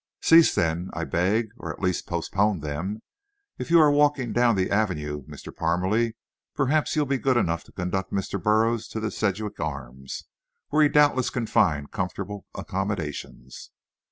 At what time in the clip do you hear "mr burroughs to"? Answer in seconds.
8.11-8.99